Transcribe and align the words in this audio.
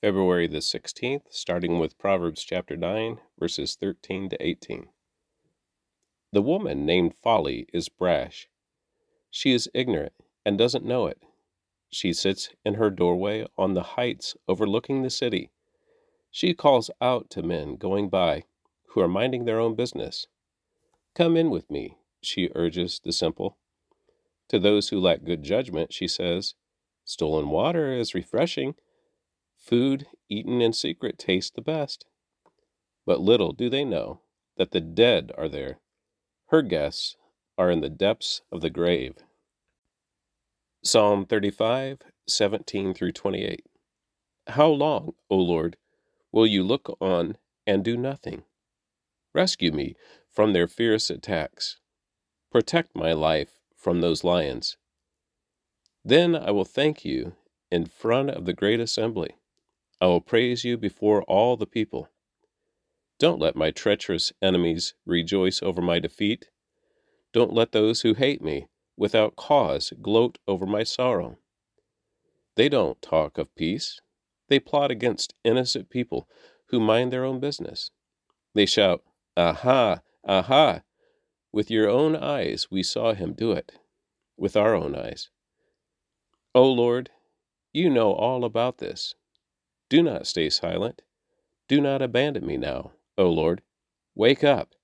February 0.00 0.46
the 0.46 0.58
16th, 0.60 1.24
starting 1.28 1.78
with 1.78 1.98
Proverbs 1.98 2.42
chapter 2.42 2.74
9, 2.74 3.18
verses 3.38 3.76
13 3.78 4.30
to 4.30 4.42
18. 4.42 4.86
The 6.32 6.40
woman 6.40 6.86
named 6.86 7.12
Folly 7.22 7.66
is 7.74 7.90
brash. 7.90 8.48
She 9.30 9.52
is 9.52 9.68
ignorant 9.74 10.14
and 10.42 10.56
doesn't 10.56 10.86
know 10.86 11.04
it. 11.06 11.22
She 11.90 12.14
sits 12.14 12.48
in 12.64 12.76
her 12.76 12.88
doorway 12.88 13.44
on 13.58 13.74
the 13.74 13.82
heights 13.82 14.34
overlooking 14.48 15.02
the 15.02 15.10
city. 15.10 15.50
She 16.30 16.54
calls 16.54 16.90
out 17.02 17.28
to 17.30 17.42
men 17.42 17.76
going 17.76 18.08
by 18.08 18.44
who 18.94 19.02
are 19.02 19.08
minding 19.08 19.44
their 19.44 19.60
own 19.60 19.74
business. 19.74 20.26
Come 21.14 21.36
in 21.36 21.50
with 21.50 21.70
me, 21.70 21.98
she 22.22 22.48
urges 22.54 23.02
the 23.04 23.12
simple. 23.12 23.58
To 24.48 24.58
those 24.58 24.88
who 24.88 24.98
lack 24.98 25.24
good 25.24 25.42
judgment, 25.42 25.92
she 25.92 26.08
says, 26.08 26.54
Stolen 27.04 27.50
water 27.50 27.92
is 27.92 28.14
refreshing 28.14 28.74
Food 29.70 30.08
eaten 30.28 30.60
in 30.60 30.72
secret 30.72 31.16
tastes 31.16 31.52
the 31.52 31.60
best. 31.60 32.04
But 33.06 33.20
little 33.20 33.52
do 33.52 33.70
they 33.70 33.84
know 33.84 34.20
that 34.56 34.72
the 34.72 34.80
dead 34.80 35.30
are 35.38 35.48
there. 35.48 35.78
Her 36.46 36.60
guests 36.62 37.16
are 37.56 37.70
in 37.70 37.80
the 37.80 37.88
depths 37.88 38.42
of 38.50 38.62
the 38.62 38.70
grave. 38.70 39.14
Psalm 40.82 41.24
35, 41.24 42.00
17 42.26 42.94
through 42.94 43.12
28. 43.12 43.64
How 44.48 44.66
long, 44.66 45.12
O 45.30 45.36
Lord, 45.36 45.76
will 46.32 46.48
you 46.48 46.64
look 46.64 46.96
on 47.00 47.36
and 47.64 47.84
do 47.84 47.96
nothing? 47.96 48.42
Rescue 49.32 49.70
me 49.70 49.94
from 50.28 50.52
their 50.52 50.66
fierce 50.66 51.10
attacks. 51.10 51.78
Protect 52.50 52.96
my 52.96 53.12
life 53.12 53.60
from 53.76 54.00
those 54.00 54.24
lions. 54.24 54.76
Then 56.04 56.34
I 56.34 56.50
will 56.50 56.64
thank 56.64 57.04
you 57.04 57.36
in 57.70 57.86
front 57.86 58.30
of 58.30 58.46
the 58.46 58.52
great 58.52 58.80
assembly. 58.80 59.36
I 60.02 60.06
will 60.06 60.22
praise 60.22 60.64
you 60.64 60.78
before 60.78 61.22
all 61.24 61.56
the 61.58 61.66
people. 61.66 62.08
Don't 63.18 63.38
let 63.38 63.54
my 63.54 63.70
treacherous 63.70 64.32
enemies 64.40 64.94
rejoice 65.04 65.62
over 65.62 65.82
my 65.82 65.98
defeat. 65.98 66.48
Don't 67.34 67.52
let 67.52 67.72
those 67.72 68.00
who 68.00 68.14
hate 68.14 68.40
me 68.42 68.68
without 68.96 69.36
cause 69.36 69.92
gloat 70.00 70.38
over 70.48 70.64
my 70.64 70.84
sorrow. 70.84 71.36
They 72.56 72.70
don't 72.70 73.00
talk 73.02 73.36
of 73.36 73.54
peace. 73.54 74.00
They 74.48 74.58
plot 74.58 74.90
against 74.90 75.34
innocent 75.44 75.90
people 75.90 76.26
who 76.70 76.80
mind 76.80 77.12
their 77.12 77.24
own 77.24 77.38
business. 77.38 77.90
They 78.54 78.64
shout, 78.64 79.02
Aha, 79.36 80.00
aha! 80.26 80.80
With 81.52 81.70
your 81.70 81.88
own 81.90 82.16
eyes 82.16 82.68
we 82.70 82.82
saw 82.82 83.12
him 83.12 83.34
do 83.34 83.52
it, 83.52 83.72
with 84.38 84.56
our 84.56 84.74
own 84.74 84.94
eyes. 84.96 85.28
O 86.54 86.66
Lord, 86.70 87.10
you 87.72 87.90
know 87.90 88.12
all 88.14 88.44
about 88.46 88.78
this. 88.78 89.14
Do 89.90 90.04
not 90.04 90.24
stay 90.28 90.50
silent. 90.50 91.02
Do 91.66 91.80
not 91.80 92.00
abandon 92.00 92.46
me 92.46 92.56
now, 92.56 92.92
O 93.18 93.28
Lord. 93.28 93.60
Wake 94.14 94.44
up. 94.44 94.76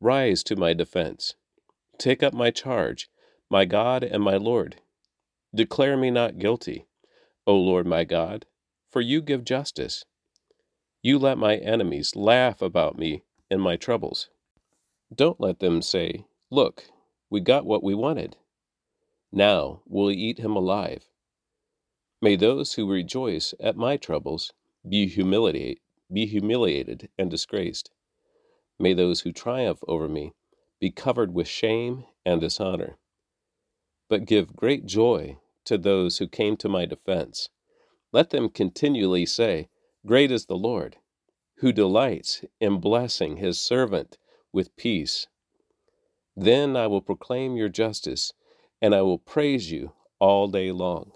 Rise 0.00 0.42
to 0.44 0.56
my 0.56 0.72
defense. 0.72 1.34
Take 1.98 2.22
up 2.22 2.32
my 2.32 2.50
charge, 2.50 3.10
my 3.50 3.66
God 3.66 4.02
and 4.02 4.22
my 4.22 4.38
Lord. 4.38 4.80
Declare 5.54 5.98
me 5.98 6.10
not 6.10 6.38
guilty, 6.38 6.86
O 7.46 7.56
Lord 7.56 7.86
my 7.86 8.04
God, 8.04 8.46
for 8.88 9.02
you 9.02 9.20
give 9.20 9.44
justice. 9.44 10.06
You 11.02 11.18
let 11.18 11.36
my 11.36 11.56
enemies 11.58 12.16
laugh 12.16 12.62
about 12.62 12.96
me 12.96 13.24
and 13.50 13.60
my 13.60 13.76
troubles. 13.76 14.30
Don't 15.14 15.38
let 15.38 15.58
them 15.60 15.82
say, 15.82 16.24
Look, 16.50 16.86
we 17.28 17.40
got 17.40 17.66
what 17.66 17.82
we 17.82 17.94
wanted. 17.94 18.36
Now 19.30 19.82
we'll 19.84 20.10
eat 20.10 20.38
him 20.38 20.56
alive 20.56 21.04
May 22.20 22.34
those 22.34 22.72
who 22.74 22.88
rejoice 22.90 23.54
at 23.60 23.76
my 23.76 23.96
troubles 23.96 24.52
be, 24.88 25.06
humiliate, 25.06 25.80
be 26.12 26.26
humiliated 26.26 27.10
and 27.16 27.30
disgraced. 27.30 27.92
May 28.76 28.92
those 28.92 29.20
who 29.20 29.30
triumph 29.30 29.78
over 29.86 30.08
me 30.08 30.34
be 30.80 30.90
covered 30.90 31.32
with 31.32 31.46
shame 31.46 32.06
and 32.26 32.40
dishonor. 32.40 32.96
But 34.08 34.24
give 34.24 34.56
great 34.56 34.84
joy 34.84 35.38
to 35.64 35.78
those 35.78 36.18
who 36.18 36.26
came 36.26 36.56
to 36.56 36.68
my 36.68 36.86
defense. 36.86 37.50
Let 38.12 38.30
them 38.30 38.48
continually 38.48 39.26
say, 39.26 39.68
Great 40.04 40.32
is 40.32 40.46
the 40.46 40.56
Lord, 40.56 40.96
who 41.58 41.70
delights 41.70 42.44
in 42.60 42.80
blessing 42.80 43.36
his 43.36 43.60
servant 43.60 44.18
with 44.52 44.74
peace. 44.76 45.28
Then 46.36 46.76
I 46.76 46.88
will 46.88 47.02
proclaim 47.02 47.54
your 47.54 47.68
justice, 47.68 48.32
and 48.82 48.92
I 48.92 49.02
will 49.02 49.18
praise 49.18 49.70
you 49.70 49.92
all 50.18 50.48
day 50.48 50.72
long. 50.72 51.12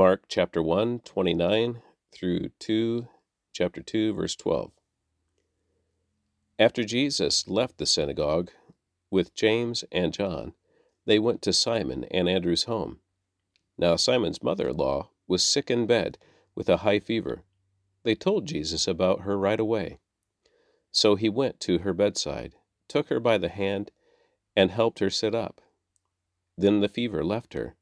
Mark 0.00 0.22
chapter 0.28 0.62
1, 0.62 1.00
29 1.00 1.82
through 2.10 2.48
2, 2.58 3.06
chapter 3.52 3.82
2, 3.82 4.14
verse 4.14 4.34
12. 4.34 4.70
After 6.58 6.84
Jesus 6.84 7.46
left 7.46 7.76
the 7.76 7.84
synagogue 7.84 8.50
with 9.10 9.34
James 9.34 9.84
and 9.92 10.14
John, 10.14 10.54
they 11.04 11.18
went 11.18 11.42
to 11.42 11.52
Simon 11.52 12.04
and 12.04 12.30
Andrew's 12.30 12.62
home. 12.64 13.00
Now 13.76 13.96
Simon's 13.96 14.42
mother 14.42 14.70
in 14.70 14.78
law 14.78 15.10
was 15.28 15.44
sick 15.44 15.70
in 15.70 15.86
bed 15.86 16.16
with 16.54 16.70
a 16.70 16.78
high 16.78 16.98
fever. 17.00 17.42
They 18.02 18.14
told 18.14 18.46
Jesus 18.48 18.88
about 18.88 19.20
her 19.20 19.36
right 19.36 19.60
away. 19.60 19.98
So 20.90 21.14
he 21.14 21.28
went 21.28 21.60
to 21.60 21.80
her 21.80 21.92
bedside, 21.92 22.54
took 22.88 23.08
her 23.10 23.20
by 23.20 23.36
the 23.36 23.50
hand, 23.50 23.90
and 24.56 24.70
helped 24.70 25.00
her 25.00 25.10
sit 25.10 25.34
up. 25.34 25.60
Then 26.56 26.80
the 26.80 26.88
fever 26.88 27.22
left 27.22 27.52
her 27.52 27.74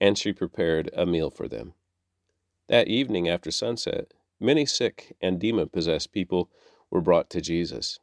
and 0.00 0.18
she 0.18 0.32
prepared 0.32 0.90
a 0.94 1.06
meal 1.06 1.30
for 1.30 1.48
them. 1.48 1.72
That 2.68 2.88
evening 2.88 3.28
after 3.28 3.50
sunset, 3.50 4.12
many 4.40 4.66
sick 4.66 5.16
and 5.20 5.38
demon 5.38 5.68
possessed 5.68 6.12
people 6.12 6.50
were 6.90 7.00
brought 7.00 7.30
to 7.30 7.40
Jesus. 7.40 7.98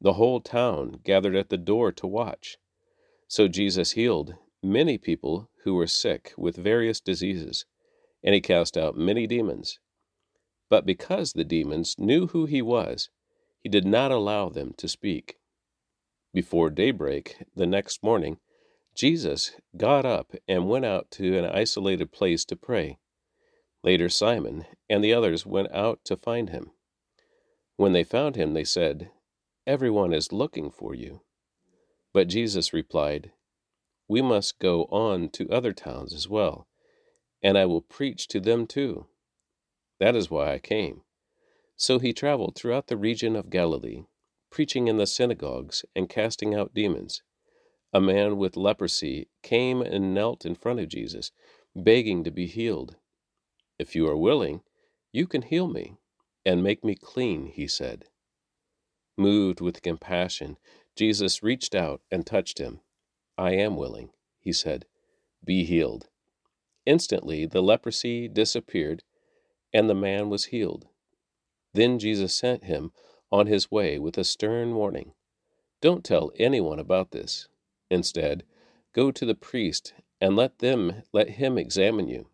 The 0.00 0.14
whole 0.14 0.40
town 0.40 1.00
gathered 1.04 1.36
at 1.36 1.48
the 1.48 1.56
door 1.58 1.92
to 1.92 2.06
watch. 2.06 2.58
So 3.28 3.48
Jesus 3.48 3.92
healed 3.92 4.34
many 4.62 4.98
people 4.98 5.48
who 5.64 5.74
were 5.74 5.86
sick 5.86 6.32
with 6.36 6.56
various 6.56 7.00
diseases, 7.00 7.64
and 8.22 8.34
he 8.34 8.40
cast 8.40 8.76
out 8.76 8.96
many 8.96 9.26
demons. 9.26 9.78
But 10.68 10.84
because 10.86 11.32
the 11.32 11.44
demons 11.44 11.96
knew 11.98 12.28
who 12.28 12.46
he 12.46 12.62
was, 12.62 13.10
he 13.60 13.68
did 13.68 13.84
not 13.86 14.10
allow 14.10 14.48
them 14.48 14.74
to 14.78 14.88
speak. 14.88 15.38
Before 16.34 16.70
daybreak 16.70 17.36
the 17.54 17.66
next 17.66 18.02
morning, 18.02 18.38
Jesus 18.94 19.52
got 19.74 20.04
up 20.04 20.34
and 20.46 20.68
went 20.68 20.84
out 20.84 21.10
to 21.12 21.38
an 21.38 21.46
isolated 21.46 22.12
place 22.12 22.44
to 22.44 22.56
pray. 22.56 22.98
Later, 23.82 24.08
Simon 24.10 24.66
and 24.88 25.02
the 25.02 25.14
others 25.14 25.46
went 25.46 25.72
out 25.72 26.00
to 26.04 26.16
find 26.16 26.50
him. 26.50 26.72
When 27.76 27.92
they 27.92 28.04
found 28.04 28.36
him, 28.36 28.52
they 28.52 28.64
said, 28.64 29.10
Everyone 29.66 30.12
is 30.12 30.32
looking 30.32 30.70
for 30.70 30.94
you. 30.94 31.22
But 32.12 32.28
Jesus 32.28 32.72
replied, 32.74 33.32
We 34.08 34.20
must 34.20 34.58
go 34.58 34.84
on 34.84 35.30
to 35.30 35.48
other 35.48 35.72
towns 35.72 36.12
as 36.12 36.28
well, 36.28 36.68
and 37.42 37.56
I 37.56 37.64
will 37.66 37.80
preach 37.80 38.28
to 38.28 38.40
them 38.40 38.66
too. 38.66 39.06
That 40.00 40.14
is 40.14 40.30
why 40.30 40.52
I 40.52 40.58
came. 40.58 41.02
So 41.76 41.98
he 41.98 42.12
traveled 42.12 42.54
throughout 42.54 42.88
the 42.88 42.96
region 42.98 43.36
of 43.36 43.50
Galilee, 43.50 44.04
preaching 44.50 44.86
in 44.86 44.98
the 44.98 45.06
synagogues 45.06 45.84
and 45.96 46.08
casting 46.10 46.54
out 46.54 46.74
demons 46.74 47.22
a 47.94 48.00
man 48.00 48.38
with 48.38 48.56
leprosy, 48.56 49.28
came 49.42 49.82
and 49.82 50.14
knelt 50.14 50.46
in 50.46 50.54
front 50.54 50.80
of 50.80 50.88
Jesus, 50.88 51.30
begging 51.76 52.24
to 52.24 52.30
be 52.30 52.46
healed. 52.46 52.96
If 53.78 53.94
you 53.94 54.08
are 54.08 54.16
willing, 54.16 54.62
you 55.12 55.26
can 55.26 55.42
heal 55.42 55.68
me 55.68 55.96
and 56.44 56.62
make 56.62 56.82
me 56.82 56.94
clean, 56.94 57.46
he 57.46 57.68
said. 57.68 58.06
Moved 59.16 59.60
with 59.60 59.82
compassion, 59.82 60.56
Jesus 60.96 61.42
reached 61.42 61.74
out 61.74 62.00
and 62.10 62.26
touched 62.26 62.58
him. 62.58 62.80
I 63.36 63.50
am 63.52 63.76
willing, 63.76 64.10
he 64.38 64.52
said. 64.52 64.86
Be 65.44 65.64
healed. 65.64 66.08
Instantly, 66.86 67.44
the 67.46 67.62
leprosy 67.62 68.26
disappeared, 68.26 69.02
and 69.72 69.88
the 69.88 69.94
man 69.94 70.30
was 70.30 70.46
healed. 70.46 70.86
Then 71.74 71.98
Jesus 71.98 72.34
sent 72.34 72.64
him 72.64 72.92
on 73.30 73.46
his 73.46 73.70
way 73.70 73.98
with 73.98 74.16
a 74.16 74.24
stern 74.24 74.74
warning 74.74 75.12
Don't 75.80 76.04
tell 76.04 76.32
anyone 76.38 76.78
about 76.78 77.10
this 77.10 77.48
Instead, 77.92 78.42
go 78.94 79.10
to 79.12 79.26
the 79.26 79.34
priest 79.34 79.92
and 80.18 80.34
let 80.34 80.60
them 80.60 81.02
let 81.12 81.28
him 81.38 81.58
examine 81.58 82.08
you. 82.08 82.26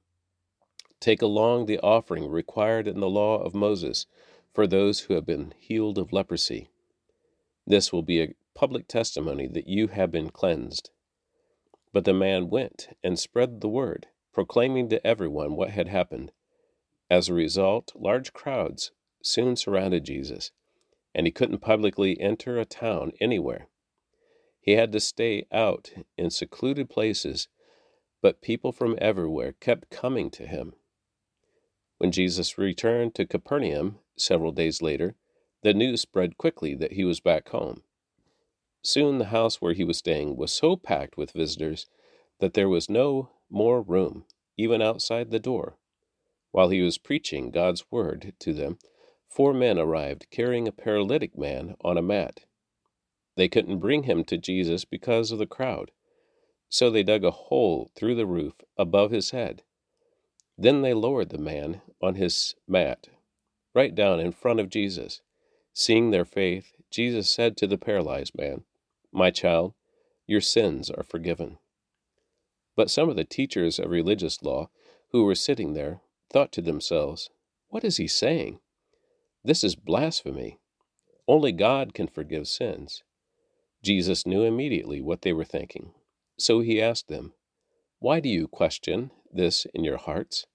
Take 1.00 1.20
along 1.20 1.66
the 1.66 1.80
offering 1.80 2.28
required 2.30 2.86
in 2.86 3.00
the 3.00 3.10
law 3.10 3.42
of 3.42 3.56
Moses 3.56 4.06
for 4.54 4.68
those 4.68 5.00
who 5.00 5.14
have 5.14 5.26
been 5.26 5.52
healed 5.58 5.98
of 5.98 6.12
leprosy. 6.12 6.68
This 7.66 7.92
will 7.92 8.04
be 8.04 8.22
a 8.22 8.34
public 8.54 8.86
testimony 8.86 9.48
that 9.48 9.66
you 9.66 9.88
have 9.88 10.12
been 10.12 10.30
cleansed. 10.30 10.90
But 11.92 12.04
the 12.04 12.14
man 12.14 12.48
went 12.50 12.96
and 13.02 13.18
spread 13.18 13.60
the 13.60 13.68
word, 13.68 14.06
proclaiming 14.32 14.88
to 14.90 15.04
everyone 15.04 15.56
what 15.56 15.70
had 15.70 15.88
happened. 15.88 16.30
As 17.10 17.28
a 17.28 17.34
result, 17.34 17.90
large 17.96 18.32
crowds 18.32 18.92
soon 19.24 19.56
surrounded 19.56 20.04
Jesus, 20.04 20.52
and 21.16 21.26
he 21.26 21.32
couldn't 21.32 21.58
publicly 21.72 22.20
enter 22.20 22.58
a 22.60 22.64
town 22.64 23.10
anywhere 23.20 23.66
he 24.68 24.74
had 24.74 24.92
to 24.92 25.00
stay 25.00 25.46
out 25.50 25.92
in 26.18 26.28
secluded 26.28 26.90
places, 26.90 27.48
but 28.20 28.42
people 28.42 28.70
from 28.70 28.98
everywhere 29.00 29.52
kept 29.60 29.88
coming 29.88 30.28
to 30.32 30.46
him. 30.46 30.74
When 31.96 32.12
Jesus 32.12 32.58
returned 32.58 33.14
to 33.14 33.24
Capernaum 33.24 33.98
several 34.18 34.52
days 34.52 34.82
later, 34.82 35.14
the 35.62 35.72
news 35.72 36.02
spread 36.02 36.36
quickly 36.36 36.74
that 36.74 36.92
he 36.92 37.02
was 37.06 37.18
back 37.18 37.48
home. 37.48 37.82
Soon 38.82 39.16
the 39.16 39.32
house 39.36 39.62
where 39.62 39.72
he 39.72 39.84
was 39.84 39.96
staying 39.96 40.36
was 40.36 40.52
so 40.52 40.76
packed 40.76 41.16
with 41.16 41.32
visitors 41.32 41.86
that 42.38 42.52
there 42.52 42.68
was 42.68 42.90
no 42.90 43.30
more 43.48 43.80
room, 43.80 44.26
even 44.58 44.82
outside 44.82 45.30
the 45.30 45.40
door. 45.40 45.78
While 46.50 46.68
he 46.68 46.82
was 46.82 46.98
preaching 46.98 47.50
God's 47.50 47.86
word 47.90 48.34
to 48.40 48.52
them, 48.52 48.78
four 49.26 49.54
men 49.54 49.78
arrived 49.78 50.26
carrying 50.30 50.68
a 50.68 50.72
paralytic 50.72 51.38
man 51.38 51.74
on 51.80 51.96
a 51.96 52.02
mat. 52.02 52.44
They 53.38 53.48
couldn't 53.48 53.78
bring 53.78 54.02
him 54.02 54.24
to 54.24 54.36
Jesus 54.36 54.84
because 54.84 55.30
of 55.30 55.38
the 55.38 55.46
crowd. 55.46 55.92
So 56.68 56.90
they 56.90 57.04
dug 57.04 57.22
a 57.22 57.30
hole 57.30 57.88
through 57.94 58.16
the 58.16 58.26
roof 58.26 58.54
above 58.76 59.12
his 59.12 59.30
head. 59.30 59.62
Then 60.58 60.82
they 60.82 60.92
lowered 60.92 61.28
the 61.28 61.38
man 61.38 61.80
on 62.02 62.16
his 62.16 62.56
mat, 62.66 63.06
right 63.76 63.94
down 63.94 64.18
in 64.18 64.32
front 64.32 64.58
of 64.58 64.68
Jesus. 64.68 65.22
Seeing 65.72 66.10
their 66.10 66.24
faith, 66.24 66.72
Jesus 66.90 67.30
said 67.30 67.56
to 67.58 67.68
the 67.68 67.78
paralyzed 67.78 68.36
man, 68.36 68.64
My 69.12 69.30
child, 69.30 69.72
your 70.26 70.40
sins 70.40 70.90
are 70.90 71.04
forgiven. 71.04 71.58
But 72.74 72.90
some 72.90 73.08
of 73.08 73.14
the 73.14 73.22
teachers 73.24 73.78
of 73.78 73.88
religious 73.88 74.42
law 74.42 74.68
who 75.12 75.22
were 75.22 75.36
sitting 75.36 75.74
there 75.74 76.00
thought 76.28 76.50
to 76.54 76.60
themselves, 76.60 77.30
What 77.68 77.84
is 77.84 77.98
he 77.98 78.08
saying? 78.08 78.58
This 79.44 79.62
is 79.62 79.76
blasphemy. 79.76 80.58
Only 81.28 81.52
God 81.52 81.94
can 81.94 82.08
forgive 82.08 82.48
sins. 82.48 83.04
Jesus 83.82 84.26
knew 84.26 84.42
immediately 84.42 85.00
what 85.00 85.22
they 85.22 85.32
were 85.32 85.44
thinking. 85.44 85.92
So 86.38 86.60
he 86.60 86.80
asked 86.82 87.08
them, 87.08 87.32
Why 88.00 88.20
do 88.20 88.28
you 88.28 88.48
question 88.48 89.10
this 89.32 89.66
in 89.72 89.84
your 89.84 89.98
hearts? 89.98 90.46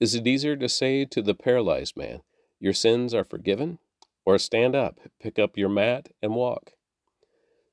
Is 0.00 0.14
it 0.14 0.26
easier 0.26 0.56
to 0.56 0.68
say 0.68 1.04
to 1.04 1.22
the 1.22 1.34
paralyzed 1.34 1.96
man, 1.96 2.20
Your 2.58 2.72
sins 2.72 3.14
are 3.14 3.24
forgiven? 3.24 3.78
Or 4.24 4.38
stand 4.38 4.74
up, 4.76 4.98
pick 5.20 5.38
up 5.38 5.56
your 5.56 5.68
mat, 5.70 6.08
and 6.22 6.34
walk? 6.34 6.72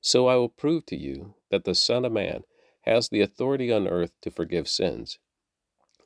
So 0.00 0.26
I 0.28 0.36
will 0.36 0.48
prove 0.48 0.86
to 0.86 0.96
you 0.96 1.34
that 1.50 1.64
the 1.64 1.74
Son 1.74 2.04
of 2.04 2.12
Man 2.12 2.44
has 2.82 3.08
the 3.08 3.20
authority 3.20 3.70
on 3.72 3.86
earth 3.88 4.12
to 4.22 4.30
forgive 4.30 4.68
sins. 4.68 5.18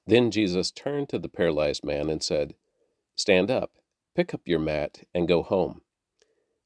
Then 0.06 0.30
Jesus 0.30 0.70
turned 0.70 1.08
to 1.10 1.18
the 1.18 1.28
paralyzed 1.28 1.84
man 1.84 2.08
and 2.08 2.22
said, 2.22 2.54
Stand 3.14 3.50
up, 3.50 3.72
pick 4.16 4.32
up 4.34 4.40
your 4.48 4.58
mat, 4.58 5.04
and 5.14 5.28
go 5.28 5.42
home. 5.42 5.82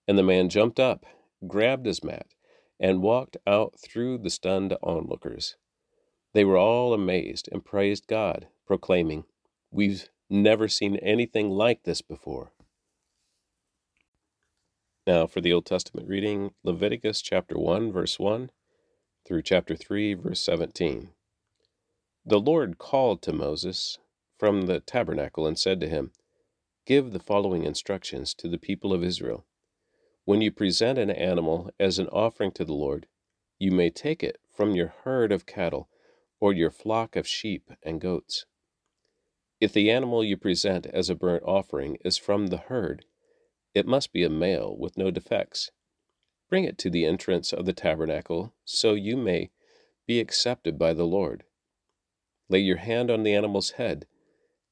And 0.08 0.16
the 0.16 0.22
man 0.22 0.48
jumped 0.48 0.78
up 0.80 1.04
grabbed 1.48 1.86
his 1.86 2.02
mat, 2.02 2.34
and 2.80 3.02
walked 3.02 3.36
out 3.46 3.74
through 3.78 4.18
the 4.18 4.30
stunned 4.30 4.76
onlookers. 4.82 5.56
They 6.32 6.44
were 6.44 6.56
all 6.56 6.92
amazed 6.92 7.48
and 7.52 7.64
praised 7.64 8.06
God, 8.08 8.48
proclaiming, 8.66 9.24
We've 9.70 10.08
never 10.28 10.68
seen 10.68 10.96
anything 10.96 11.50
like 11.50 11.84
this 11.84 12.02
before. 12.02 12.52
Now, 15.06 15.26
for 15.26 15.40
the 15.40 15.52
Old 15.52 15.66
Testament 15.66 16.08
reading, 16.08 16.52
Leviticus 16.62 17.20
chapter 17.22 17.58
1, 17.58 17.92
verse 17.92 18.18
1 18.18 18.50
through 19.26 19.42
chapter 19.42 19.76
3, 19.76 20.14
verse 20.14 20.40
17. 20.40 21.10
The 22.26 22.40
Lord 22.40 22.78
called 22.78 23.20
to 23.22 23.32
Moses 23.32 23.98
from 24.38 24.62
the 24.62 24.80
tabernacle 24.80 25.46
and 25.46 25.58
said 25.58 25.78
to 25.80 25.88
him, 25.88 26.12
Give 26.86 27.12
the 27.12 27.18
following 27.18 27.64
instructions 27.64 28.34
to 28.34 28.48
the 28.48 28.58
people 28.58 28.92
of 28.92 29.04
Israel. 29.04 29.44
When 30.26 30.40
you 30.40 30.50
present 30.50 30.98
an 30.98 31.10
animal 31.10 31.68
as 31.78 31.98
an 31.98 32.08
offering 32.08 32.50
to 32.52 32.64
the 32.64 32.72
Lord, 32.72 33.06
you 33.58 33.70
may 33.70 33.90
take 33.90 34.22
it 34.22 34.40
from 34.50 34.74
your 34.74 34.88
herd 35.04 35.30
of 35.30 35.44
cattle 35.44 35.90
or 36.40 36.54
your 36.54 36.70
flock 36.70 37.14
of 37.14 37.28
sheep 37.28 37.70
and 37.82 38.00
goats. 38.00 38.46
If 39.60 39.74
the 39.74 39.90
animal 39.90 40.24
you 40.24 40.38
present 40.38 40.86
as 40.86 41.10
a 41.10 41.14
burnt 41.14 41.42
offering 41.44 41.96
is 42.02 42.16
from 42.16 42.46
the 42.46 42.56
herd, 42.56 43.04
it 43.74 43.84
must 43.86 44.12
be 44.14 44.22
a 44.22 44.30
male 44.30 44.74
with 44.74 44.96
no 44.96 45.10
defects. 45.10 45.70
Bring 46.48 46.64
it 46.64 46.78
to 46.78 46.90
the 46.90 47.04
entrance 47.04 47.52
of 47.52 47.66
the 47.66 47.74
tabernacle, 47.74 48.54
so 48.64 48.94
you 48.94 49.18
may 49.18 49.50
be 50.06 50.20
accepted 50.20 50.78
by 50.78 50.94
the 50.94 51.06
Lord. 51.06 51.44
Lay 52.48 52.60
your 52.60 52.78
hand 52.78 53.10
on 53.10 53.24
the 53.24 53.34
animal's 53.34 53.72
head, 53.72 54.06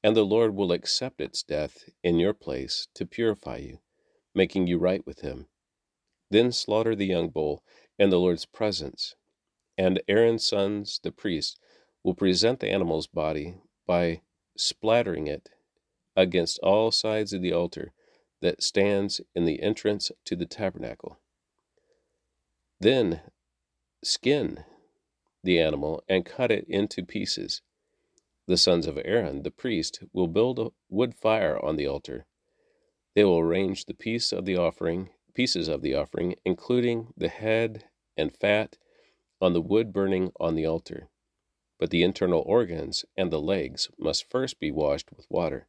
and 0.01 0.15
the 0.15 0.25
Lord 0.25 0.55
will 0.55 0.71
accept 0.71 1.21
its 1.21 1.43
death 1.43 1.89
in 2.03 2.17
your 2.17 2.33
place 2.33 2.87
to 2.95 3.05
purify 3.05 3.57
you 3.57 3.79
making 4.35 4.67
you 4.67 4.77
right 4.77 5.05
with 5.05 5.21
him. 5.21 5.47
Then 6.31 6.51
slaughter 6.51 6.95
the 6.95 7.05
young 7.05 7.29
bull 7.29 7.63
in 7.99 8.09
the 8.09 8.19
Lord's 8.19 8.45
presence, 8.45 9.15
and 9.77 10.01
Aaron's 10.07 10.45
sons, 10.45 10.99
the 11.03 11.11
priests, 11.11 11.57
will 12.03 12.15
present 12.15 12.59
the 12.59 12.69
animal's 12.71 13.07
body 13.07 13.55
by 13.85 14.21
splattering 14.57 15.27
it 15.27 15.49
against 16.15 16.59
all 16.59 16.91
sides 16.91 17.33
of 17.33 17.41
the 17.41 17.53
altar 17.53 17.91
that 18.41 18.61
stands 18.61 19.21
in 19.33 19.45
the 19.45 19.61
entrance 19.61 20.11
to 20.25 20.35
the 20.35 20.45
tabernacle. 20.45 21.17
Then 22.79 23.21
skin 24.03 24.65
the 25.43 25.59
animal 25.59 26.03
and 26.07 26.25
cut 26.25 26.51
it 26.51 26.65
into 26.67 27.03
pieces. 27.05 27.61
The 28.47 28.57
sons 28.57 28.87
of 28.87 28.97
Aaron, 29.05 29.43
the 29.43 29.51
priest, 29.51 30.03
will 30.11 30.27
build 30.27 30.59
a 30.59 30.71
wood 30.89 31.15
fire 31.15 31.63
on 31.63 31.75
the 31.77 31.85
altar 31.87 32.25
they 33.15 33.23
will 33.23 33.39
arrange 33.39 33.85
the 33.85 33.93
piece 33.93 34.31
of 34.31 34.45
the 34.45 34.57
offering, 34.57 35.09
pieces 35.35 35.67
of 35.67 35.81
the 35.81 35.93
offering, 35.93 36.35
including 36.45 37.13
the 37.15 37.27
head 37.29 37.85
and 38.17 38.35
fat, 38.35 38.77
on 39.39 39.53
the 39.53 39.61
wood 39.61 39.93
burning 39.93 40.31
on 40.39 40.55
the 40.55 40.65
altar. 40.65 41.09
But 41.77 41.89
the 41.91 42.01
internal 42.03 42.41
organs 42.45 43.05
and 43.17 43.31
the 43.31 43.41
legs 43.41 43.89
must 43.97 44.29
first 44.29 44.59
be 44.59 44.71
washed 44.71 45.11
with 45.15 45.29
water. 45.29 45.67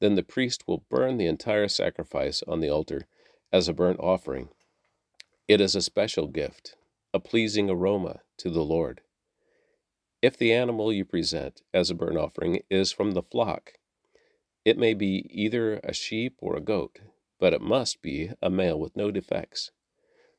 Then 0.00 0.14
the 0.14 0.22
priest 0.22 0.66
will 0.66 0.84
burn 0.88 1.16
the 1.16 1.26
entire 1.26 1.68
sacrifice 1.68 2.42
on 2.44 2.60
the 2.60 2.68
altar 2.70 3.06
as 3.52 3.68
a 3.68 3.72
burnt 3.74 4.00
offering. 4.00 4.50
It 5.46 5.60
is 5.60 5.74
a 5.74 5.80
special 5.80 6.26
gift, 6.28 6.76
a 7.14 7.20
pleasing 7.20 7.70
aroma 7.70 8.20
to 8.38 8.50
the 8.50 8.64
Lord. 8.64 9.00
If 10.20 10.36
the 10.36 10.52
animal 10.52 10.92
you 10.92 11.04
present 11.04 11.62
as 11.72 11.88
a 11.88 11.94
burnt 11.94 12.18
offering 12.18 12.62
is 12.68 12.92
from 12.92 13.12
the 13.12 13.22
flock, 13.22 13.78
it 14.68 14.76
may 14.76 14.92
be 14.92 15.26
either 15.30 15.78
a 15.82 15.94
sheep 15.94 16.34
or 16.42 16.54
a 16.54 16.60
goat, 16.60 17.00
but 17.38 17.54
it 17.54 17.60
must 17.62 18.02
be 18.02 18.32
a 18.42 18.50
male 18.50 18.78
with 18.78 18.94
no 18.98 19.10
defects. 19.10 19.70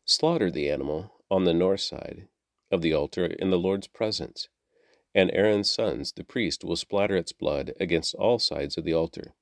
Slaughter 0.05 0.51
the 0.51 0.69
animal 0.69 1.23
on 1.31 1.45
the 1.45 1.53
north 1.65 1.81
side 1.81 2.27
of 2.69 2.83
the 2.83 2.93
altar 2.93 3.25
in 3.25 3.49
the 3.49 3.57
Lord's 3.57 3.87
presence, 3.87 4.47
and 5.15 5.31
Aaron's 5.33 5.67
sons, 5.67 6.11
the 6.11 6.23
priest, 6.23 6.63
will 6.63 6.75
splatter 6.75 7.17
its 7.17 7.31
blood 7.31 7.73
against 7.79 8.13
all 8.13 8.37
sides 8.37 8.77
of 8.77 8.83
the 8.83 8.93
altar. 8.93 9.33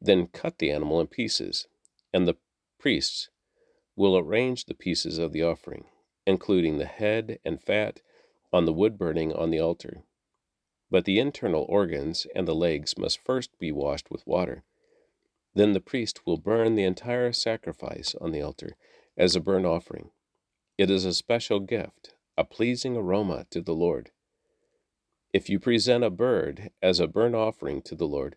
Then 0.00 0.26
cut 0.26 0.58
the 0.58 0.72
animal 0.72 1.00
in 1.00 1.06
pieces, 1.06 1.68
and 2.12 2.26
the 2.26 2.38
priests 2.80 3.30
will 3.94 4.16
arrange 4.18 4.64
the 4.64 4.74
pieces 4.74 5.16
of 5.18 5.30
the 5.32 5.44
offering, 5.44 5.86
including 6.26 6.78
the 6.78 6.86
head 6.86 7.38
and 7.44 7.62
fat, 7.62 8.00
on 8.52 8.64
the 8.64 8.72
wood 8.72 8.98
burning 8.98 9.32
on 9.32 9.52
the 9.52 9.60
altar 9.60 10.02
but 10.92 11.06
the 11.06 11.18
internal 11.18 11.64
organs 11.70 12.26
and 12.34 12.46
the 12.46 12.54
legs 12.54 12.98
must 12.98 13.18
first 13.24 13.58
be 13.58 13.72
washed 13.72 14.10
with 14.10 14.26
water. 14.26 14.62
Then 15.54 15.72
the 15.72 15.80
priest 15.80 16.26
will 16.26 16.36
burn 16.36 16.74
the 16.74 16.84
entire 16.84 17.32
sacrifice 17.32 18.14
on 18.20 18.30
the 18.30 18.42
altar 18.42 18.76
as 19.16 19.34
a 19.34 19.40
burnt 19.40 19.64
offering. 19.64 20.10
It 20.76 20.90
is 20.90 21.06
a 21.06 21.14
special 21.14 21.60
gift, 21.60 22.14
a 22.36 22.44
pleasing 22.44 22.94
aroma 22.94 23.46
to 23.52 23.62
the 23.62 23.72
Lord. 23.74 24.10
If 25.32 25.48
you 25.48 25.58
present 25.58 26.04
a 26.04 26.10
bird 26.10 26.70
as 26.82 27.00
a 27.00 27.06
burnt 27.06 27.34
offering 27.34 27.80
to 27.84 27.94
the 27.94 28.06
Lord, 28.06 28.36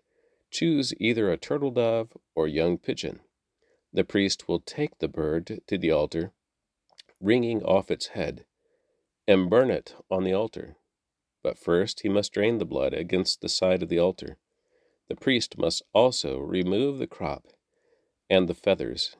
choose 0.49 0.93
either 0.97 1.29
a 1.29 1.35
turtle 1.37 1.71
dove 1.71 2.15
or 2.35 2.47
young 2.47 2.77
pigeon. 2.77 3.19
The 3.91 4.05
priest 4.05 4.47
will 4.47 4.61
take 4.61 4.99
the 4.99 5.09
bird 5.09 5.59
to 5.67 5.77
the 5.77 5.91
altar, 5.91 6.31
wringing 7.19 7.61
off 7.63 7.91
its 7.91 8.07
head, 8.07 8.45
and 9.27 9.49
burn 9.49 9.69
it 9.69 9.95
on 10.09 10.23
the 10.23 10.31
altar 10.33 10.77
but 11.45 11.59
first 11.59 11.99
he 11.99 12.09
must 12.09 12.31
drain 12.33 12.57
the 12.57 12.65
blood 12.65 12.95
against 12.95 13.39
the 13.41 13.49
side 13.49 13.83
of 13.83 13.89
the 13.89 13.99
altar. 13.99 14.37
The 15.09 15.15
priest 15.15 15.59
must 15.59 15.83
also 15.93 16.39
remove 16.39 16.97
the 16.97 17.05
crop 17.05 17.45
and 18.31 18.49
the 18.49 18.55
feathers 18.55 19.15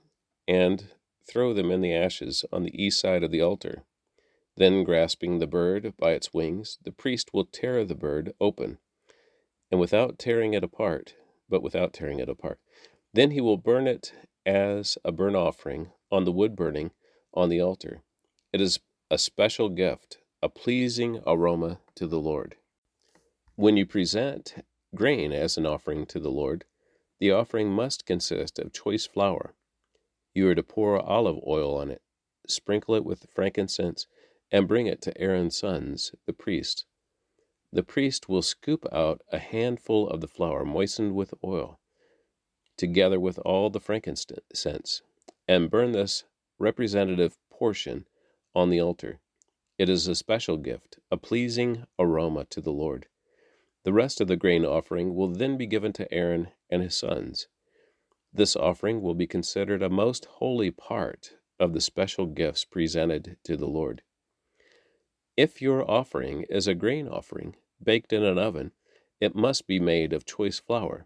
and 0.48 0.90
throw 1.30 1.54
them 1.54 1.70
in 1.70 1.82
the 1.82 1.94
ashes 1.94 2.44
on 2.52 2.64
the 2.64 2.74
east 2.84 3.00
side 3.00 3.22
of 3.22 3.30
the 3.30 3.42
altar. 3.42 3.84
Then, 4.58 4.84
grasping 4.84 5.38
the 5.38 5.46
bird 5.46 5.94
by 6.00 6.14
its 6.14 6.34
wings, 6.34 6.80
the 6.82 6.92
priest 6.92 7.32
will 7.32 7.46
tear 7.46 7.86
the 7.86 7.94
bird 7.94 8.34
open, 8.42 8.80
and 9.70 9.80
without 9.80 10.18
tearing 10.18 10.56
it 10.56 10.64
apart, 10.64 11.14
but 11.48 11.62
without 11.62 11.94
tearing 11.94 12.18
it 12.20 12.28
apart. 12.28 12.60
Then 13.14 13.30
he 13.30 13.42
will 13.48 13.56
burn 13.58 13.86
it 13.86 14.14
as 14.48 14.98
a 15.06 15.12
burnt 15.12 15.36
offering 15.36 15.92
on 16.12 16.24
the 16.26 16.32
wood 16.32 16.56
burning 16.56 16.90
on 17.36 17.50
the 17.50 17.60
altar. 17.62 18.02
It 18.52 18.62
is 18.62 18.80
a 19.12 19.20
special 19.20 19.70
gift 19.70 20.18
a 20.46 20.48
pleasing 20.48 21.20
aroma 21.26 21.80
to 21.96 22.06
the 22.06 22.20
Lord. 22.20 22.56
When 23.56 23.78
you 23.78 23.88
present 23.88 24.64
grain 24.94 25.32
as 25.32 25.58
an 25.58 25.66
offering 25.66 26.06
to 26.06 26.20
the 26.20 26.30
Lord, 26.30 26.66
the 27.20 27.32
offering 27.32 27.72
must 27.72 28.06
consist 28.06 28.60
of 28.60 28.72
choice 28.72 29.08
flour. 29.08 29.56
You 30.36 30.48
are 30.48 30.54
to 30.54 30.62
pour 30.62 31.00
olive 31.04 31.40
oil 31.48 31.76
on 31.76 31.90
it, 31.90 32.04
sprinkle 32.46 32.94
it 32.94 33.04
with 33.04 33.26
frankincense, 33.34 34.06
and 34.52 34.68
bring 34.68 34.86
it 34.86 35.02
to 35.02 35.18
Aaron's 35.20 35.58
sons, 35.58 36.12
the 36.28 36.34
priest. 36.34 36.86
The 37.74 37.82
priest 37.82 38.30
will 38.30 38.44
scoop 38.44 38.86
out 38.94 39.24
a 39.32 39.40
handful 39.40 40.08
of 40.08 40.22
the 40.22 40.28
flour 40.28 40.64
moistened 40.64 41.16
with 41.16 41.34
oil, 41.44 41.80
together 42.78 43.20
with 43.20 43.40
all 43.40 43.72
the 43.72 43.80
frankincense, 43.80 45.02
and 45.48 45.72
burn 45.72 45.94
this 45.94 46.24
representative 46.60 47.36
portion 47.50 48.06
on 48.54 48.70
the 48.70 48.80
altar. 48.80 49.18
It 49.78 49.90
is 49.90 50.08
a 50.08 50.16
special 50.16 50.56
gift, 50.56 51.00
a 51.12 51.18
pleasing 51.18 51.84
aroma 52.00 52.46
to 52.46 52.62
the 52.62 52.72
Lord. 52.72 53.08
The 53.84 53.92
rest 53.92 54.22
of 54.22 54.30
the 54.30 54.38
grain 54.38 54.64
offering 54.64 55.16
will 55.16 55.28
then 55.28 55.58
be 55.58 55.68
given 55.68 55.92
to 55.94 56.12
Aaron 56.14 56.52
and 56.70 56.82
his 56.82 56.96
sons. 56.96 57.50
This 58.32 58.56
offering 58.56 59.02
will 59.02 59.16
be 59.16 59.28
considered 59.28 59.84
a 59.84 59.90
most 59.90 60.26
holy 60.26 60.72
part 60.72 61.36
of 61.60 61.74
the 61.74 61.82
special 61.82 62.26
gifts 62.26 62.64
presented 62.64 63.36
to 63.44 63.58
the 63.58 63.68
Lord. 63.68 64.02
If 65.36 65.62
your 65.62 65.90
offering 65.92 66.44
is 66.44 66.68
a 66.68 66.74
grain 66.76 67.10
offering 67.10 67.58
baked 67.84 68.14
in 68.14 68.24
an 68.24 68.38
oven, 68.38 68.72
it 69.20 69.36
must 69.36 69.68
be 69.68 69.80
made 69.82 70.14
of 70.14 70.24
choice 70.26 70.58
flour, 70.58 71.06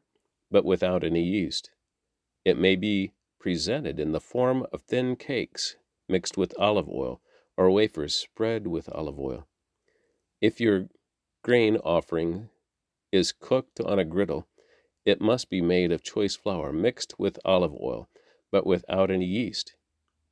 but 0.51 0.63
without 0.63 1.03
any 1.03 1.23
yeast. 1.23 1.71
It 2.45 2.55
may 2.57 2.75
be 2.75 3.13
presented 3.39 3.99
in 3.99 4.11
the 4.11 4.21
form 4.21 4.67
of 4.71 4.83
thin 4.83 5.15
cakes 5.15 5.75
mixed 6.07 6.37
with 6.37 6.53
olive 6.59 6.87
oil 6.87 7.19
or 7.59 7.69
wafers 7.69 8.15
spread 8.15 8.65
with 8.67 8.87
olive 8.93 9.19
oil. 9.19 9.45
If 10.39 10.61
your 10.61 10.87
grain 11.43 11.75
offering 11.83 12.47
is 13.11 13.33
cooked 13.33 13.81
on 13.81 13.99
a 13.99 14.05
griddle, 14.05 14.47
it 15.05 15.19
must 15.19 15.49
be 15.49 15.59
made 15.61 15.91
of 15.91 16.01
choice 16.01 16.37
flour 16.37 16.71
mixed 16.71 17.19
with 17.19 17.37
olive 17.43 17.73
oil, 17.81 18.07
but 18.49 18.65
without 18.65 19.11
any 19.11 19.25
yeast. 19.25 19.75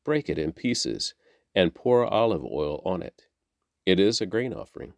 Break 0.06 0.30
it 0.30 0.38
in 0.38 0.54
pieces 0.54 1.16
and 1.54 1.76
pour 1.76 2.06
olive 2.06 2.46
oil 2.46 2.82
on 2.86 3.02
it. 3.02 3.28
It 3.86 4.00
is 4.00 4.22
a 4.22 4.26
grain 4.26 4.54
offering. 4.54 4.94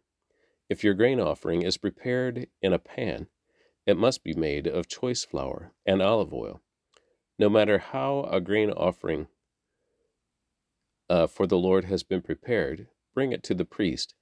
If 0.68 0.84
your 0.84 0.94
grain 0.94 1.18
offering 1.18 1.62
is 1.62 1.78
prepared 1.78 2.46
in 2.62 2.72
a 2.72 2.78
pan, 2.78 3.26
it 3.86 3.96
must 3.96 4.22
be 4.22 4.34
made 4.34 4.68
of 4.68 4.86
choice 4.86 5.24
flour 5.24 5.72
and 5.84 6.00
olive 6.00 6.32
oil. 6.32 6.60
No 7.40 7.48
matter 7.48 7.78
how 7.78 8.28
a 8.30 8.40
grain 8.40 8.70
offering 8.70 9.26
uh, 11.10 11.26
for 11.26 11.44
the 11.46 11.58
Lord 11.58 11.86
has 11.86 12.04
been 12.04 12.22
prepared, 12.22 12.86
bring 13.14 13.32
it 13.32 13.42
to 13.42 13.54
the 13.54 13.64
priest, 13.64 14.14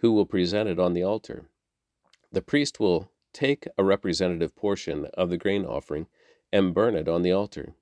who 0.00 0.12
will 0.12 0.26
present 0.26 0.68
it 0.68 0.76
on 0.78 0.92
the 0.92 1.02
altar. 1.02 1.46
The 2.32 2.42
priest 2.42 2.80
will 2.80 3.12
take 3.32 3.68
a 3.78 3.84
representative 3.84 4.56
portion 4.56 5.06
of 5.14 5.30
the 5.30 5.36
grain 5.38 5.64
offering 5.64 6.06
and 6.52 6.74
burn 6.74 6.96
it 6.96 7.06
on 7.08 7.22
the 7.22 7.30
altar. 7.30 7.74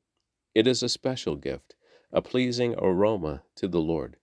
It 0.54 0.66
is 0.66 0.82
a 0.82 0.88
special 0.90 1.36
gift, 1.36 1.76
a 2.12 2.20
pleasing 2.20 2.74
aroma 2.76 3.42
to 3.56 3.68
the 3.68 3.80
Lord. 3.80 4.16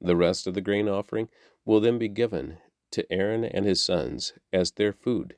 The 0.00 0.14
rest 0.16 0.46
of 0.46 0.54
the 0.54 0.60
grain 0.60 0.88
offering 0.88 1.28
will 1.64 1.80
then 1.80 1.98
be 1.98 2.08
given 2.08 2.58
to 2.92 3.10
Aaron 3.12 3.44
and 3.44 3.66
his 3.66 3.84
sons 3.84 4.34
as 4.52 4.70
their 4.72 4.92
food. 4.92 5.34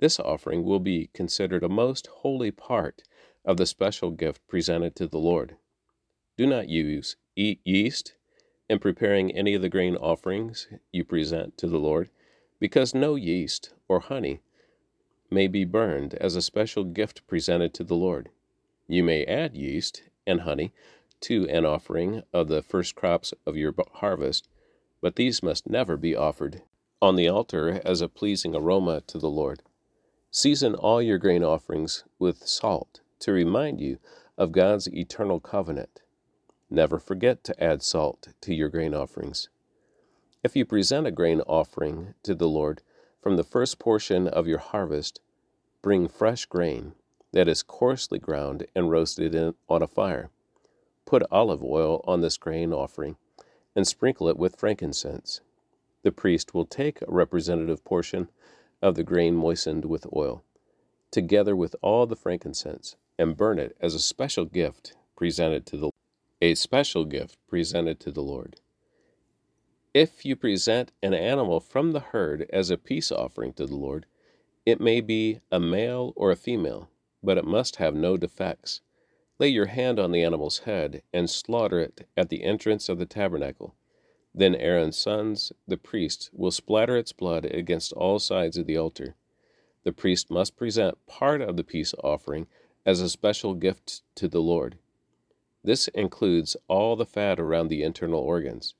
This 0.00 0.18
offering 0.18 0.64
will 0.64 0.80
be 0.80 1.10
considered 1.14 1.62
a 1.62 1.68
most 1.68 2.08
holy 2.08 2.50
part 2.50 3.02
of 3.44 3.56
the 3.56 3.66
special 3.66 4.10
gift 4.10 4.40
presented 4.48 4.96
to 4.96 5.06
the 5.06 5.18
Lord. 5.18 5.56
Do 6.40 6.46
not 6.46 6.70
use 6.70 7.16
eat 7.36 7.60
yeast 7.66 8.14
in 8.66 8.78
preparing 8.78 9.30
any 9.30 9.52
of 9.52 9.60
the 9.60 9.68
grain 9.68 9.94
offerings 9.94 10.68
you 10.90 11.04
present 11.04 11.58
to 11.58 11.66
the 11.68 11.78
Lord, 11.78 12.08
because 12.58 12.94
no 12.94 13.14
yeast 13.14 13.74
or 13.88 14.00
honey 14.00 14.40
may 15.30 15.48
be 15.48 15.66
burned 15.66 16.14
as 16.14 16.36
a 16.36 16.40
special 16.40 16.84
gift 16.84 17.26
presented 17.26 17.74
to 17.74 17.84
the 17.84 17.94
Lord. 17.94 18.30
You 18.88 19.04
may 19.04 19.26
add 19.26 19.54
yeast 19.54 20.04
and 20.26 20.40
honey 20.40 20.72
to 21.28 21.46
an 21.50 21.66
offering 21.66 22.22
of 22.32 22.48
the 22.48 22.62
first 22.62 22.94
crops 22.94 23.34
of 23.44 23.58
your 23.58 23.74
harvest, 23.96 24.48
but 25.02 25.16
these 25.16 25.42
must 25.42 25.68
never 25.68 25.98
be 25.98 26.16
offered 26.16 26.62
on 27.02 27.16
the 27.16 27.28
altar 27.28 27.82
as 27.84 28.00
a 28.00 28.08
pleasing 28.08 28.56
aroma 28.56 29.02
to 29.08 29.18
the 29.18 29.28
Lord. 29.28 29.60
Season 30.30 30.74
all 30.74 31.02
your 31.02 31.18
grain 31.18 31.44
offerings 31.44 32.04
with 32.18 32.46
salt 32.48 33.02
to 33.18 33.30
remind 33.30 33.78
you 33.78 33.98
of 34.38 34.52
God's 34.52 34.86
eternal 34.94 35.38
covenant. 35.38 36.00
Never 36.72 37.00
forget 37.00 37.42
to 37.44 37.62
add 37.62 37.82
salt 37.82 38.28
to 38.42 38.54
your 38.54 38.68
grain 38.68 38.94
offerings. 38.94 39.48
If 40.44 40.54
you 40.54 40.64
present 40.64 41.04
a 41.04 41.10
grain 41.10 41.40
offering 41.40 42.14
to 42.22 42.32
the 42.32 42.46
Lord 42.48 42.82
from 43.20 43.36
the 43.36 43.42
first 43.42 43.80
portion 43.80 44.28
of 44.28 44.46
your 44.46 44.58
harvest, 44.58 45.20
bring 45.82 46.06
fresh 46.06 46.46
grain 46.46 46.92
that 47.32 47.48
is 47.48 47.64
coarsely 47.64 48.20
ground 48.20 48.66
and 48.72 48.88
roasted 48.88 49.34
in, 49.34 49.54
on 49.68 49.82
a 49.82 49.88
fire. 49.88 50.30
Put 51.06 51.24
olive 51.28 51.64
oil 51.64 52.04
on 52.06 52.20
this 52.20 52.36
grain 52.36 52.72
offering 52.72 53.16
and 53.74 53.84
sprinkle 53.84 54.28
it 54.28 54.36
with 54.36 54.54
frankincense. 54.54 55.40
The 56.04 56.12
priest 56.12 56.54
will 56.54 56.64
take 56.66 57.02
a 57.02 57.06
representative 57.08 57.84
portion 57.84 58.28
of 58.80 58.94
the 58.94 59.02
grain 59.04 59.34
moistened 59.34 59.84
with 59.86 60.06
oil, 60.14 60.44
together 61.10 61.56
with 61.56 61.74
all 61.82 62.06
the 62.06 62.16
frankincense, 62.16 62.94
and 63.18 63.36
burn 63.36 63.58
it 63.58 63.76
as 63.80 63.92
a 63.94 63.98
special 64.00 64.44
gift 64.44 64.94
presented 65.16 65.66
to 65.66 65.76
the 65.76 65.89
a 66.42 66.54
special 66.54 67.04
gift 67.04 67.36
presented 67.48 68.00
to 68.00 68.10
the 68.10 68.22
Lord. 68.22 68.56
If 69.92 70.24
you 70.24 70.36
present 70.36 70.90
an 71.02 71.12
animal 71.12 71.60
from 71.60 71.92
the 71.92 72.00
herd 72.00 72.48
as 72.50 72.70
a 72.70 72.78
peace 72.78 73.12
offering 73.12 73.52
to 73.54 73.66
the 73.66 73.76
Lord, 73.76 74.06
it 74.64 74.80
may 74.80 75.00
be 75.02 75.40
a 75.52 75.60
male 75.60 76.12
or 76.16 76.30
a 76.30 76.36
female, 76.36 76.88
but 77.22 77.36
it 77.36 77.44
must 77.44 77.76
have 77.76 77.94
no 77.94 78.16
defects. 78.16 78.80
Lay 79.38 79.48
your 79.48 79.66
hand 79.66 79.98
on 79.98 80.12
the 80.12 80.22
animal's 80.24 80.60
head 80.60 81.02
and 81.12 81.28
slaughter 81.28 81.78
it 81.80 82.06
at 82.16 82.28
the 82.30 82.42
entrance 82.44 82.88
of 82.88 82.98
the 82.98 83.06
tabernacle. 83.06 83.74
Then 84.34 84.54
Aaron's 84.54 84.96
sons, 84.96 85.52
the 85.68 85.76
priests, 85.76 86.30
will 86.32 86.52
splatter 86.52 86.96
its 86.96 87.12
blood 87.12 87.44
against 87.46 87.92
all 87.92 88.18
sides 88.18 88.56
of 88.56 88.66
the 88.66 88.76
altar. 88.78 89.14
The 89.84 89.92
priest 89.92 90.30
must 90.30 90.56
present 90.56 91.04
part 91.06 91.40
of 91.42 91.56
the 91.58 91.64
peace 91.64 91.92
offering 92.04 92.46
as 92.86 93.00
a 93.02 93.10
special 93.10 93.52
gift 93.54 94.00
to 94.14 94.26
the 94.28 94.40
Lord. 94.40 94.78
This 95.62 95.88
includes 95.88 96.56
all 96.68 96.96
the 96.96 97.04
fat 97.04 97.38
around 97.38 97.68
the 97.68 97.82
internal 97.82 98.20
organs, 98.20 98.74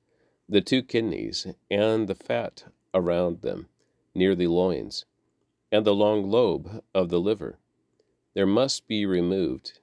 the 0.48 0.62
two 0.62 0.82
kidneys, 0.82 1.46
and 1.70 2.08
the 2.08 2.14
fat 2.14 2.72
around 2.94 3.42
them, 3.42 3.68
near 4.14 4.34
the 4.34 4.46
loins, 4.46 5.04
and 5.70 5.84
the 5.84 5.94
long 5.94 6.30
lobe 6.30 6.82
of 6.94 7.10
the 7.10 7.20
liver. 7.20 7.58
There 8.32 8.46
must 8.46 8.86
be 8.86 9.04
removed. 9.04 9.78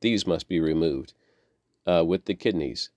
These 0.00 0.26
must 0.26 0.48
be 0.48 0.60
removed 0.60 1.14
uh, 1.86 2.04
with 2.06 2.26
the 2.26 2.34
kidneys, 2.34 2.90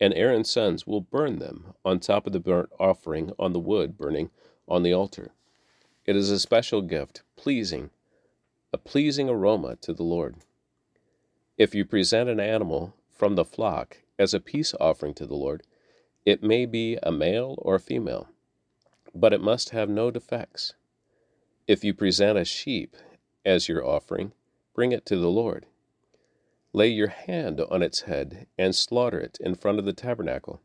and 0.00 0.14
Aaron's 0.14 0.48
sons 0.50 0.86
will 0.86 1.02
burn 1.02 1.40
them 1.40 1.74
on 1.84 2.00
top 2.00 2.26
of 2.26 2.32
the 2.32 2.40
burnt 2.40 2.70
offering 2.80 3.32
on 3.38 3.52
the 3.52 3.60
wood 3.60 3.98
burning 3.98 4.30
on 4.66 4.82
the 4.82 4.94
altar. 4.94 5.32
It 6.06 6.16
is 6.16 6.30
a 6.30 6.40
special 6.40 6.80
gift, 6.80 7.22
pleasing, 7.36 7.90
a 8.72 8.78
pleasing 8.78 9.28
aroma 9.28 9.76
to 9.82 9.92
the 9.92 10.04
Lord. 10.04 10.36
If 11.58 11.74
you 11.74 11.84
present 11.84 12.28
an 12.30 12.38
animal 12.38 12.94
from 13.10 13.34
the 13.34 13.44
flock 13.44 13.96
as 14.16 14.32
a 14.32 14.38
peace 14.38 14.74
offering 14.80 15.12
to 15.14 15.26
the 15.26 15.34
Lord, 15.34 15.64
it 16.24 16.40
may 16.40 16.66
be 16.66 16.98
a 17.02 17.10
male 17.10 17.56
or 17.58 17.74
a 17.74 17.80
female, 17.80 18.28
but 19.12 19.32
it 19.32 19.40
must 19.40 19.70
have 19.70 19.88
no 19.90 20.12
defects. 20.12 20.74
If 21.66 21.82
you 21.82 21.92
present 21.94 22.38
a 22.38 22.44
sheep 22.44 22.94
as 23.44 23.68
your 23.68 23.84
offering, 23.84 24.34
bring 24.72 24.92
it 24.92 25.04
to 25.06 25.16
the 25.16 25.28
Lord. 25.30 25.66
Lay 26.72 26.88
your 26.90 27.08
hand 27.08 27.60
on 27.68 27.82
its 27.82 28.02
head 28.02 28.46
and 28.56 28.72
slaughter 28.72 29.18
it 29.18 29.36
in 29.40 29.56
front 29.56 29.80
of 29.80 29.84
the 29.84 29.92
tabernacle. 29.92 30.60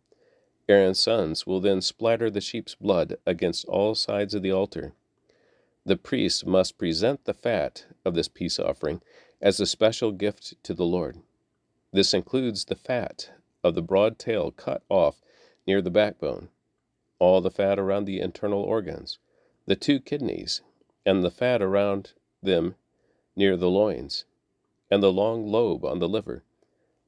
Aaron's 0.69 0.99
sons 0.99 1.47
will 1.47 1.59
then 1.59 1.81
splatter 1.81 2.29
the 2.29 2.39
sheep's 2.39 2.75
blood 2.75 3.15
against 3.25 3.65
all 3.65 3.95
sides 3.95 4.35
of 4.35 4.43
the 4.43 4.51
altar. 4.51 4.93
The 5.87 5.97
priest 5.97 6.45
must 6.45 6.77
present 6.77 7.25
the 7.25 7.33
fat 7.33 7.85
of 8.05 8.13
this 8.13 8.27
peace 8.27 8.59
offering 8.59 9.01
as 9.43 9.59
a 9.59 9.65
special 9.65 10.13
gift 10.13 10.53
to 10.63 10.73
the 10.73 10.85
Lord. 10.85 11.17
This 11.91 12.13
includes 12.13 12.63
the 12.65 12.77
fat 12.77 13.31
of 13.61 13.75
the 13.75 13.81
broad 13.81 14.17
tail 14.17 14.51
cut 14.51 14.81
off 14.87 15.21
near 15.67 15.81
the 15.81 15.91
backbone, 15.91 16.47
all 17.19 17.41
the 17.41 17.51
fat 17.51 17.77
around 17.77 18.05
the 18.05 18.21
internal 18.21 18.61
organs, 18.63 19.19
the 19.65 19.75
two 19.75 19.99
kidneys, 19.99 20.61
and 21.05 21.23
the 21.23 21.29
fat 21.29 21.61
around 21.61 22.13
them 22.41 22.75
near 23.35 23.57
the 23.57 23.69
loins, 23.69 24.23
and 24.89 25.03
the 25.03 25.11
long 25.11 25.45
lobe 25.45 25.83
on 25.83 25.99
the 25.99 26.07
liver. 26.07 26.41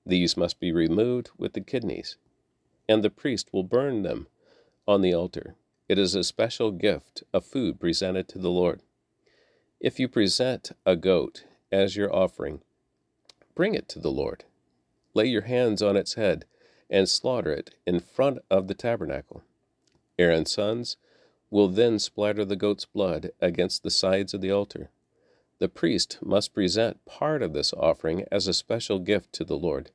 These 0.06 0.36
must 0.36 0.60
be 0.60 0.74
removed 0.74 1.30
with 1.38 1.54
the 1.54 1.62
kidneys, 1.62 2.18
and 2.89 3.01
the 3.01 3.10
priest 3.10 3.48
will 3.54 3.63
burn 3.63 4.01
them 4.04 4.27
on 4.86 5.00
the 5.01 5.13
altar. 5.13 5.56
It 5.88 5.98
is 5.98 6.15
a 6.15 6.24
special 6.24 6.74
gift 6.74 7.24
of 7.34 7.46
food 7.46 7.80
presented 7.80 8.27
to 8.30 8.39
the 8.39 8.51
Lord. 8.51 8.82
If 9.80 10.00
you 10.01 10.10
present 10.10 10.74
a 10.86 10.98
goat 10.98 11.46
as 11.72 11.96
your 11.96 12.14
offering. 12.14 12.62
Bring 13.56 13.74
it 13.74 13.88
to 13.90 14.00
the 14.00 14.12
Lord. 14.12 14.44
Lay 15.14 15.26
your 15.26 15.44
hands 15.44 15.82
on 15.82 15.96
its 15.96 16.14
head 16.16 16.46
and 16.90 17.10
slaughter 17.10 17.52
it 17.52 17.76
in 17.86 18.00
front 18.00 18.40
of 18.50 18.68
the 18.68 18.74
tabernacle. 18.74 19.44
Aaron's 20.20 20.52
sons 20.52 20.98
will 21.50 21.68
then 21.68 22.00
splatter 22.00 22.46
the 22.46 22.56
goat's 22.56 22.86
blood 22.86 23.32
against 23.40 23.84
the 23.84 23.90
sides 23.92 24.34
of 24.34 24.42
the 24.42 24.52
altar. 24.52 24.90
The 25.60 25.70
priest 25.70 26.20
must 26.22 26.54
present 26.54 27.04
part 27.06 27.42
of 27.42 27.54
this 27.54 27.74
offering 27.74 28.26
as 28.32 28.48
a 28.48 28.54
special 28.54 29.00
gift 29.00 29.32
to 29.34 29.46
the 29.46 29.58
Lord. 29.58 29.92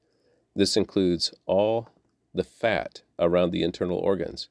This 0.56 0.76
includes 0.76 1.34
all 1.46 1.90
the 2.34 2.44
fat 2.44 3.02
around 3.18 3.50
the 3.50 3.62
internal 3.62 3.98
organs, 3.98 4.48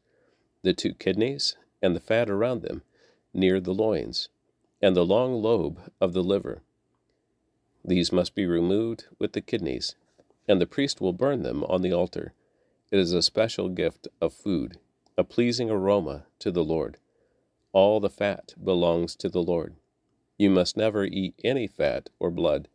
the 0.61 0.73
two 0.73 0.93
kidneys, 0.93 1.57
and 1.81 1.95
the 1.95 1.99
fat 2.01 2.29
around 2.29 2.61
them, 2.61 2.83
near 3.33 3.59
the 3.59 3.73
loins, 3.73 4.29
and 4.81 4.95
the 4.95 5.05
long 5.05 5.33
lobe 5.41 5.79
of 5.99 6.13
the 6.13 6.23
liver, 6.23 6.61
these 7.83 8.11
must 8.11 8.35
be 8.35 8.45
removed 8.45 9.05
with 9.19 9.33
the 9.33 9.41
kidneys, 9.41 9.95
and 10.47 10.59
the 10.59 10.67
priest 10.67 10.99
will 10.99 11.13
burn 11.13 11.43
them 11.43 11.63
on 11.63 11.81
the 11.81 11.93
altar. 11.93 12.33
It 12.91 12.99
is 12.99 13.13
a 13.13 13.21
special 13.21 13.69
gift 13.69 14.07
of 14.19 14.33
food, 14.33 14.77
a 15.17 15.23
pleasing 15.23 15.69
aroma 15.69 16.25
to 16.39 16.51
the 16.51 16.63
Lord. 16.63 16.97
All 17.71 17.99
the 17.99 18.09
fat 18.09 18.53
belongs 18.61 19.15
to 19.17 19.29
the 19.29 19.41
Lord. 19.43 19.75
You 20.37 20.49
must 20.49 20.75
never 20.75 21.05
eat 21.05 21.35
any 21.43 21.67
fat 21.67 22.09
or 22.19 22.29
blood. 22.31 22.67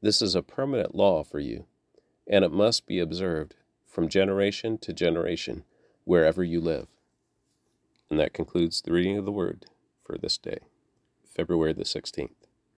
This 0.00 0.22
is 0.22 0.34
a 0.34 0.42
permanent 0.42 0.94
law 0.94 1.24
for 1.24 1.40
you, 1.40 1.66
and 2.26 2.44
it 2.44 2.52
must 2.52 2.86
be 2.86 3.00
observed 3.00 3.56
from 3.86 4.08
generation 4.08 4.78
to 4.78 4.92
generation 4.92 5.64
wherever 6.04 6.44
you 6.44 6.60
live. 6.60 6.88
And 8.10 8.20
that 8.20 8.32
concludes 8.34 8.80
the 8.82 8.92
reading 8.92 9.18
of 9.18 9.24
the 9.24 9.32
Word 9.32 9.66
for 10.04 10.16
this 10.16 10.38
day, 10.38 10.58
February 11.24 11.72
the 11.72 11.82
16th. 11.82 12.45